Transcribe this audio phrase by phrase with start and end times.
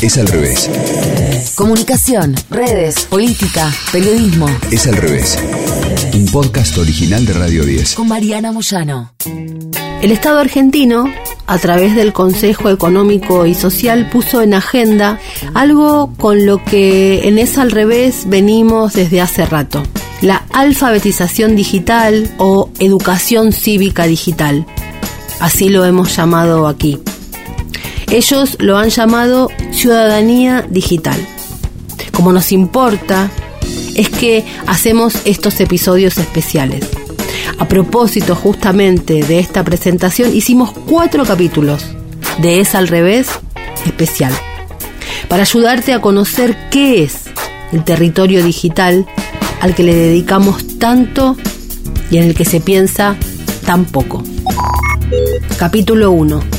[0.00, 0.70] Es al revés.
[1.56, 4.46] Comunicación, redes, política, periodismo.
[4.70, 5.36] Es al revés.
[6.14, 7.96] Un podcast original de Radio 10.
[7.96, 9.12] Con Mariana Moyano.
[10.00, 11.12] El Estado argentino,
[11.48, 15.18] a través del Consejo Económico y Social, puso en agenda
[15.54, 19.82] algo con lo que en Es al revés venimos desde hace rato.
[20.20, 24.64] La alfabetización digital o educación cívica digital.
[25.40, 27.00] Así lo hemos llamado aquí.
[28.10, 31.24] Ellos lo han llamado ciudadanía digital.
[32.12, 33.30] Como nos importa,
[33.94, 36.84] es que hacemos estos episodios especiales.
[37.58, 41.84] A propósito justamente de esta presentación, hicimos cuatro capítulos
[42.42, 43.28] de Es al revés
[43.86, 44.32] especial,
[45.28, 47.26] para ayudarte a conocer qué es
[47.70, 49.06] el territorio digital
[49.60, 51.36] al que le dedicamos tanto
[52.10, 53.16] y en el que se piensa
[53.64, 54.24] tan poco.
[55.56, 56.58] Capítulo 1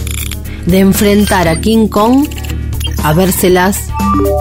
[0.66, 2.28] de enfrentar a King Kong
[3.04, 3.90] a vérselas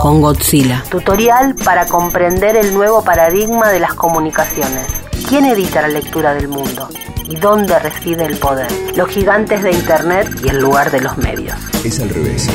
[0.00, 0.82] con Godzilla.
[0.90, 4.86] Tutorial para comprender el nuevo paradigma de las comunicaciones.
[5.28, 6.88] ¿Quién edita la lectura del mundo?
[7.28, 8.70] ¿Y dónde reside el poder?
[8.96, 11.56] Los gigantes de Internet y el lugar de los medios.
[11.84, 12.48] Es al revés.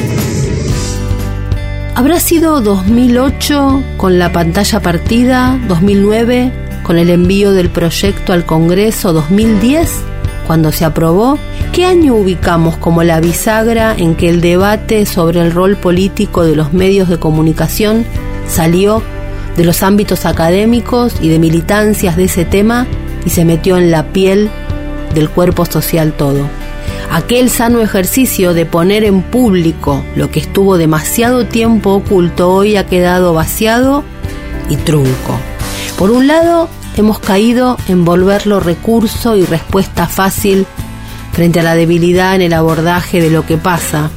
[1.95, 5.55] ¿Habrá sido 2008 con la pantalla partida?
[5.67, 9.13] ¿2009 con el envío del proyecto al Congreso?
[9.13, 9.87] ¿2010
[10.47, 11.37] cuando se aprobó?
[11.73, 16.55] ¿Qué año ubicamos como la bisagra en que el debate sobre el rol político de
[16.55, 18.05] los medios de comunicación
[18.47, 19.01] salió
[19.57, 22.85] de los ámbitos académicos y de militancias de ese tema
[23.25, 24.51] y se metió en la piel
[25.15, 26.47] del cuerpo social todo?
[27.09, 32.85] Aquel sano ejercicio de poner en público lo que estuvo demasiado tiempo oculto hoy ha
[32.85, 34.03] quedado vaciado
[34.69, 35.39] y trunco.
[35.97, 40.67] Por un lado, hemos caído en volverlo recurso y respuesta fácil
[41.33, 44.09] frente a la debilidad en el abordaje de lo que pasa.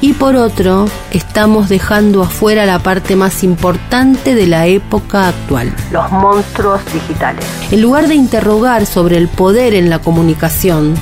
[0.00, 6.10] Y por otro, estamos dejando afuera la parte más importante de la época actual, los
[6.10, 7.44] monstruos digitales.
[7.70, 10.94] En lugar de interrogar sobre el poder en la comunicación,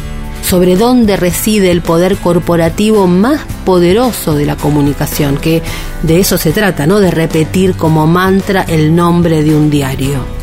[0.42, 5.62] sobre dónde reside el poder corporativo más poderoso de la comunicación, que
[6.02, 7.00] de eso se trata, ¿no?
[7.00, 10.41] De repetir como mantra el nombre de un diario.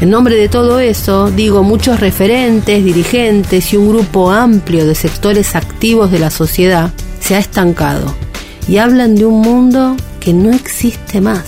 [0.00, 5.56] En nombre de todo eso, digo, muchos referentes, dirigentes y un grupo amplio de sectores
[5.56, 8.14] activos de la sociedad se ha estancado
[8.68, 11.44] y hablan de un mundo que no existe más.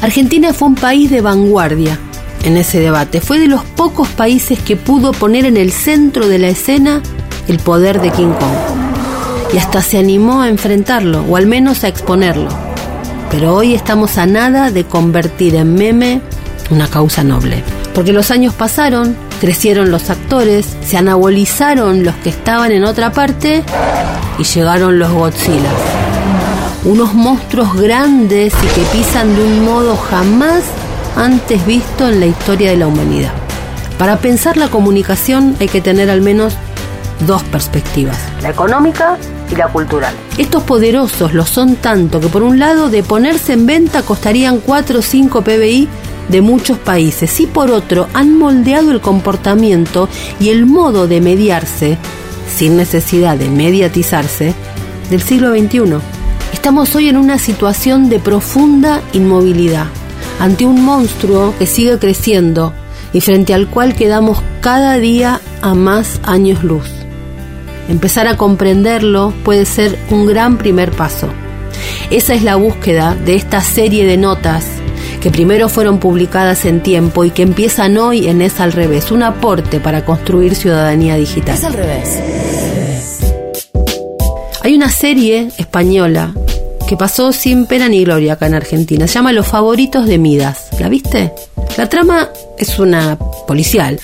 [0.00, 1.96] Argentina fue un país de vanguardia
[2.44, 3.20] en ese debate.
[3.20, 7.02] Fue de los pocos países que pudo poner en el centro de la escena
[7.46, 9.54] el poder de King Kong.
[9.54, 12.48] Y hasta se animó a enfrentarlo, o al menos a exponerlo.
[13.30, 16.20] Pero hoy estamos a nada de convertir en meme
[16.70, 17.62] una causa noble.
[17.94, 23.62] Porque los años pasaron, crecieron los actores, se anabolizaron los que estaban en otra parte
[24.38, 25.70] y llegaron los Godzilla.
[26.84, 30.64] Unos monstruos grandes y que pisan de un modo jamás
[31.16, 33.32] antes visto en la historia de la humanidad.
[33.98, 36.54] Para pensar la comunicación hay que tener al menos
[37.26, 39.16] dos perspectivas, la económica
[39.50, 40.14] y la cultural.
[40.38, 44.98] Estos poderosos lo son tanto que por un lado de ponerse en venta costarían 4
[44.98, 45.88] o 5 PBI
[46.28, 50.08] de muchos países y por otro han moldeado el comportamiento
[50.40, 51.98] y el modo de mediarse,
[52.54, 54.54] sin necesidad de mediatizarse,
[55.10, 55.98] del siglo XXI.
[56.52, 59.86] Estamos hoy en una situación de profunda inmovilidad,
[60.40, 62.72] ante un monstruo que sigue creciendo
[63.12, 66.88] y frente al cual quedamos cada día a más años luz.
[67.88, 71.28] Empezar a comprenderlo puede ser un gran primer paso.
[72.10, 74.66] Esa es la búsqueda de esta serie de notas
[75.22, 79.22] que primero fueron publicadas en tiempo y que empiezan hoy en Es al revés, un
[79.22, 81.54] aporte para construir ciudadanía digital.
[81.54, 82.18] Es al revés.
[84.64, 86.34] Hay una serie española
[86.88, 89.06] que pasó sin pena ni gloria acá en Argentina.
[89.06, 90.70] Se llama Los favoritos de Midas.
[90.80, 91.32] ¿La viste?
[91.78, 92.28] La trama
[92.58, 93.16] es una
[93.46, 94.00] policial.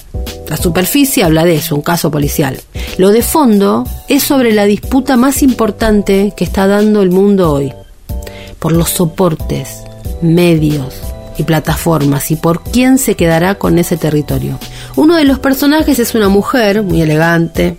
[0.48, 2.60] La superficie habla de eso, un caso policial.
[2.96, 7.72] Lo de fondo es sobre la disputa más importante que está dando el mundo hoy.
[8.60, 9.82] Por los soportes,
[10.22, 11.07] medios,
[11.38, 14.58] y plataformas y por quién se quedará con ese territorio.
[14.96, 17.76] Uno de los personajes es una mujer muy elegante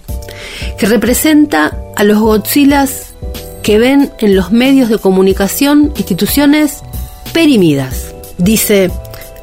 [0.78, 3.14] que representa a los Godzillas
[3.62, 6.80] que ven en los medios de comunicación instituciones
[7.34, 8.16] perimidas.
[8.38, 8.90] Dice,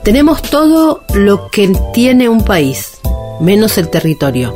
[0.02, 2.92] tenemos todo lo que tiene un país,
[3.40, 4.54] menos el territorio.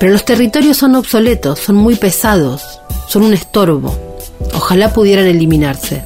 [0.00, 3.94] Pero los territorios son obsoletos, son muy pesados, son un estorbo.
[4.54, 6.02] Ojalá pudieran eliminarse.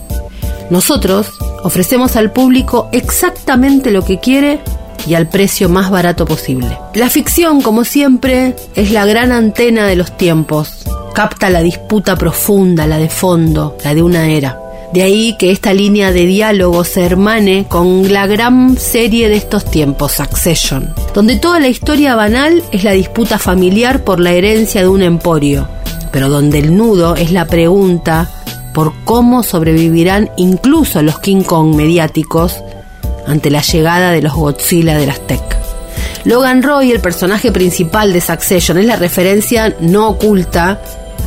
[0.69, 1.29] Nosotros
[1.67, 4.61] ofrecemos al público exactamente lo que quiere
[5.07, 6.79] y al precio más barato posible.
[6.95, 10.85] La ficción, como siempre, es la gran antena de los tiempos.
[11.13, 14.61] Capta la disputa profunda, la de fondo, la de una era.
[14.93, 19.65] De ahí que esta línea de diálogo se hermane con la gran serie de estos
[19.65, 24.89] tiempos, Succession, donde toda la historia banal es la disputa familiar por la herencia de
[24.89, 25.69] un emporio,
[26.13, 28.31] pero donde el nudo es la pregunta
[28.77, 32.63] por cómo sobrevivirán incluso los King Kong mediáticos
[33.27, 35.41] ante la llegada de los Godzilla de las Tech.
[36.27, 40.79] Logan Roy, el personaje principal de Succession, es la referencia no oculta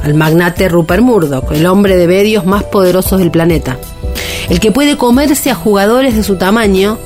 [0.04, 3.80] al magnate Rupert Murdoch, el hombre de medios más poderosos del planeta.
[4.48, 7.00] El que puede comerse a jugadores de su tamaño,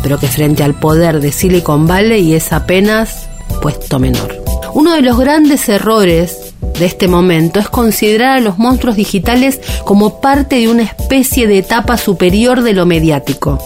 [0.00, 3.26] pero que frente al poder de Silicon Valley es apenas
[3.60, 4.40] puesto menor.
[4.74, 6.45] Uno de los grandes errores
[6.78, 11.58] de este momento es considerar a los monstruos digitales como parte de una especie de
[11.58, 13.58] etapa superior de lo mediático.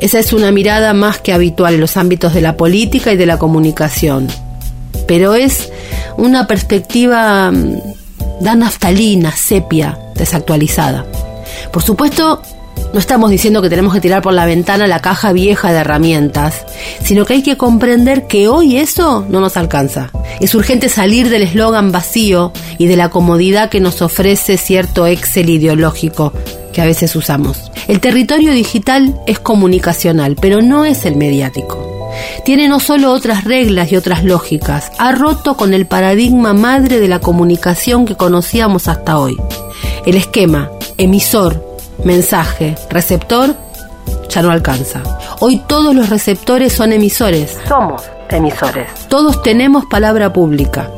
[0.00, 3.26] Esa es una mirada más que habitual en los ámbitos de la política y de
[3.26, 4.28] la comunicación.
[5.06, 5.70] Pero es
[6.16, 7.76] una perspectiva mm,
[8.40, 11.06] da naftalina, sepia, desactualizada.
[11.72, 12.42] Por supuesto,
[12.92, 16.64] no estamos diciendo que tenemos que tirar por la ventana la caja vieja de herramientas,
[17.02, 20.10] sino que hay que comprender que hoy eso no nos alcanza.
[20.40, 25.50] Es urgente salir del eslogan vacío y de la comodidad que nos ofrece cierto Excel
[25.50, 26.32] ideológico
[26.72, 27.70] que a veces usamos.
[27.88, 32.12] El territorio digital es comunicacional, pero no es el mediático.
[32.44, 37.08] Tiene no solo otras reglas y otras lógicas, ha roto con el paradigma madre de
[37.08, 39.36] la comunicación que conocíamos hasta hoy.
[40.04, 43.54] El esquema emisor, mensaje, receptor
[44.28, 45.02] ya no alcanza.
[45.40, 47.56] Hoy todos los receptores son emisores.
[47.68, 48.88] Somos emisores.
[49.08, 50.90] Todos tenemos palabra pública.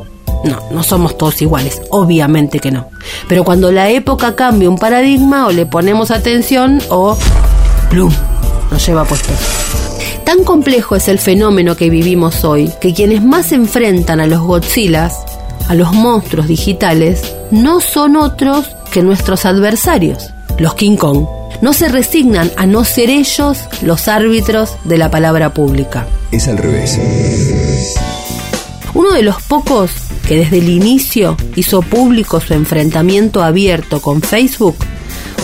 [0.43, 2.87] No, no somos todos iguales, obviamente que no.
[3.27, 7.17] Pero cuando la época cambia un paradigma, o le ponemos atención o
[7.89, 8.11] ¡plum!
[8.71, 9.33] nos lleva puesto.
[10.23, 14.41] Tan complejo es el fenómeno que vivimos hoy que quienes más se enfrentan a los
[14.41, 15.17] Godzillas,
[15.67, 21.25] a los monstruos digitales, no son otros que nuestros adversarios, los King Kong.
[21.61, 26.07] No se resignan a no ser ellos los árbitros de la palabra pública.
[26.31, 26.99] Es al revés.
[28.93, 29.91] Uno de los pocos
[30.27, 34.75] que desde el inicio hizo público su enfrentamiento abierto con Facebook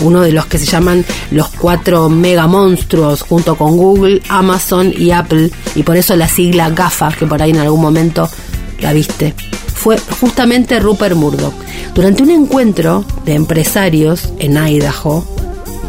[0.02, 5.10] uno de los que se llaman los cuatro mega monstruos junto con Google, Amazon y
[5.10, 8.28] Apple, y por eso la sigla GAFA, que por ahí en algún momento
[8.80, 9.34] la viste,
[9.86, 11.54] fue justamente Rupert Murdoch.
[11.94, 15.24] Durante un encuentro de empresarios en Idaho,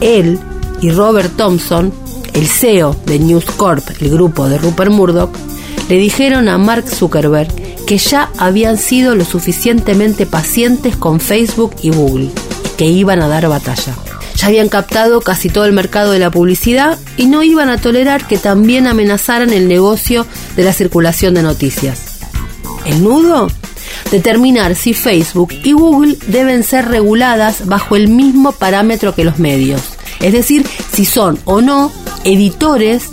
[0.01, 0.39] él
[0.81, 1.91] y Robert Thompson,
[2.33, 5.31] el CEO de News Corp, el grupo de Rupert Murdoch,
[5.89, 7.47] le dijeron a Mark Zuckerberg
[7.87, 12.29] que ya habían sido lo suficientemente pacientes con Facebook y Google
[12.77, 13.95] que iban a dar batalla.
[14.35, 18.27] Ya habían captado casi todo el mercado de la publicidad y no iban a tolerar
[18.27, 22.19] que también amenazaran el negocio de la circulación de noticias.
[22.85, 23.47] ¿El nudo?
[24.11, 29.81] Determinar si Facebook y Google deben ser reguladas bajo el mismo parámetro que los medios,
[30.19, 31.91] es decir, si son o no
[32.23, 33.09] editores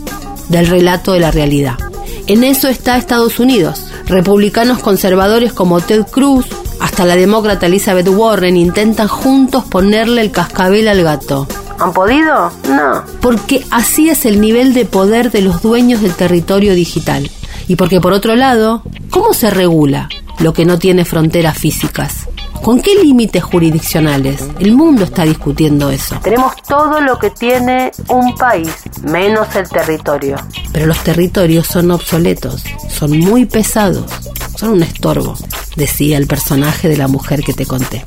[0.49, 1.79] del relato de la realidad.
[2.27, 3.87] En eso está Estados Unidos.
[4.07, 6.47] Republicanos conservadores como Ted Cruz,
[6.81, 11.47] hasta la demócrata Elizabeth Warren intentan juntos ponerle el cascabel al gato.
[11.79, 12.51] ¿Han podido?
[12.69, 13.03] No.
[13.21, 17.31] Porque así es el nivel de poder de los dueños del territorio digital.
[17.69, 20.09] Y porque por otro lado, ¿cómo se regula
[20.39, 22.29] lo que no tiene fronteras físicas?
[22.63, 24.43] ¿Con qué límites jurisdiccionales?
[24.59, 26.19] El mundo está discutiendo eso.
[26.23, 30.37] Tenemos todo lo que tiene un país, menos el territorio.
[30.73, 34.11] Pero los territorios son obsoletos, son muy pesados,
[34.56, 35.37] son un estorbo
[35.77, 38.05] decía el personaje de la mujer que te conté.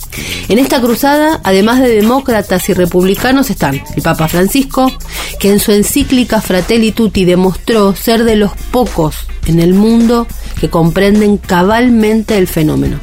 [0.50, 4.92] En esta cruzada, además de demócratas y republicanos, están el Papa Francisco,
[5.40, 10.28] que en su encíclica Fratelli Tutti demostró ser de los pocos en el mundo
[10.60, 13.00] que comprenden cabalmente el fenómeno.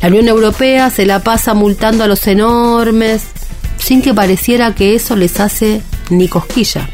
[0.00, 3.22] La Unión Europea se la pasa multando a los enormes,
[3.78, 6.88] sin que pareciera que eso les hace ni cosquilla.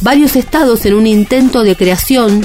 [0.00, 2.44] Varios estados en un intento de creación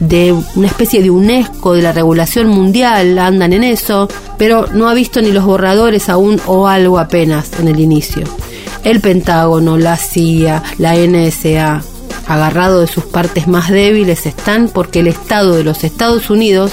[0.00, 4.94] de una especie de UNESCO de la regulación mundial, andan en eso, pero no ha
[4.94, 8.24] visto ni los borradores aún o algo apenas en el inicio.
[8.84, 11.82] El Pentágono, la CIA, la NSA,
[12.28, 16.72] agarrado de sus partes más débiles, están porque el Estado de los Estados Unidos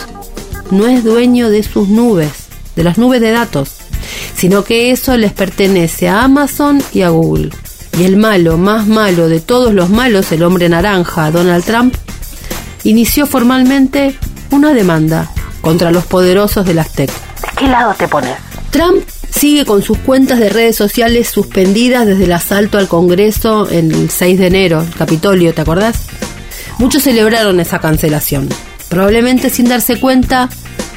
[0.70, 2.32] no es dueño de sus nubes,
[2.76, 3.70] de las nubes de datos,
[4.36, 7.52] sino que eso les pertenece a Amazon y a Google.
[7.98, 11.96] Y el malo, más malo de todos los malos, el hombre naranja, Donald Trump,
[12.84, 14.18] inició formalmente
[14.52, 15.32] una demanda
[15.62, 17.10] contra los poderosos de las TEC.
[17.10, 18.36] ¿De qué lado te pones?
[18.72, 24.10] Trump sigue con sus cuentas de redes sociales suspendidas desde el asalto al Congreso el
[24.10, 26.04] 6 de enero, el Capitolio, ¿te acordás?
[26.80, 28.48] Muchos celebraron esa cancelación,
[28.88, 30.50] probablemente sin darse cuenta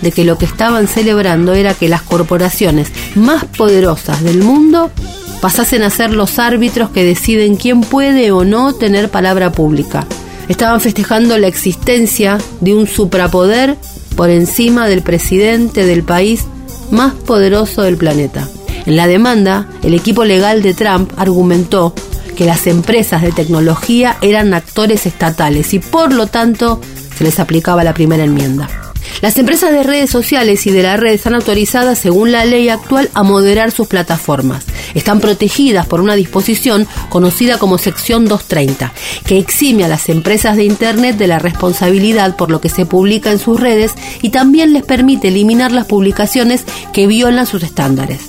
[0.03, 4.93] de que lo que estaban celebrando era que las corporaciones más poderosas del mundo
[5.41, 10.07] pasasen a ser los árbitros que deciden quién puede o no tener palabra pública.
[10.49, 13.77] Estaban festejando la existencia de un suprapoder
[14.17, 16.45] por encima del presidente del país
[16.91, 18.49] más poderoso del planeta.
[18.87, 21.95] En la demanda, el equipo legal de Trump argumentó
[22.37, 26.81] que las empresas de tecnología eran actores estatales y por lo tanto
[27.17, 28.88] se les aplicaba la primera enmienda.
[29.21, 33.11] Las empresas de redes sociales y de la red están autorizadas, según la ley actual,
[33.15, 34.65] a moderar sus plataformas.
[34.95, 38.93] Están protegidas por una disposición conocida como sección 230,
[39.27, 43.33] que exime a las empresas de Internet de la responsabilidad por lo que se publica
[43.33, 48.21] en sus redes y también les permite eliminar las publicaciones que violan sus estándares.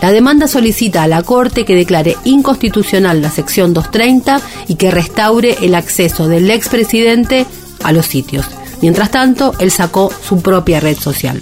[0.00, 5.58] La demanda solicita a la Corte que declare inconstitucional la sección 230 y que restaure
[5.62, 7.46] el acceso del expresidente
[7.84, 8.46] a los sitios.
[8.82, 11.40] Mientras tanto, él sacó su propia red social.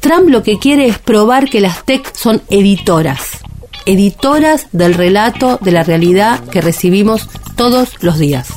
[0.00, 3.38] Trump lo que quiere es probar que las tech son editoras,
[3.84, 8.48] editoras del relato de la realidad que recibimos todos los días.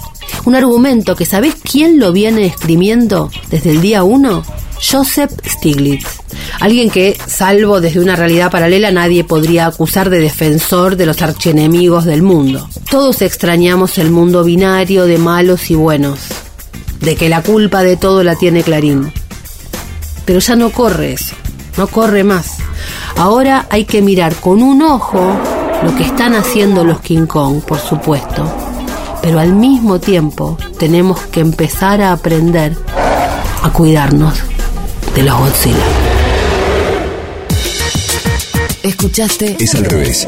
[0.46, 4.44] Un argumento que ¿sabés quién lo viene escribiendo desde el día 1?
[4.82, 6.22] Joseph Stiglitz,
[6.62, 12.06] alguien que, salvo desde una realidad paralela, nadie podría acusar de defensor de los archienemigos
[12.06, 12.70] del mundo.
[12.90, 16.20] Todos extrañamos el mundo binario de malos y buenos,
[17.02, 19.12] de que la culpa de todo la tiene Clarín.
[20.26, 21.36] Pero ya no corre eso,
[21.78, 22.58] no corre más.
[23.18, 25.20] Ahora hay que mirar con un ojo
[25.84, 28.46] lo que están haciendo los King Kong, por supuesto,
[29.22, 32.78] pero al mismo tiempo tenemos que empezar a aprender
[33.64, 34.34] a cuidarnos
[35.16, 35.86] de los Godzilla.
[38.84, 40.28] Escuchaste Es al revés.